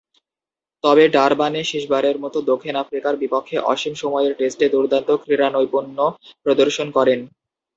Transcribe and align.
তবে, 0.83 1.03
ডারবানে 1.15 1.61
শেষবারের 1.63 2.17
মতো 2.23 2.37
দক্ষিণ 2.51 2.75
আফ্রিকার 2.75 3.13
বিপক্ষে 3.17 3.57
অসীম 3.71 3.93
সময়ের 4.01 4.33
টেস্টে 4.39 4.65
দূর্দান্ত 4.69 5.09
ক্রীড়ানৈপুণ্য 5.23 5.97
প্রদর্শন 6.43 6.87
করেন। 6.97 7.19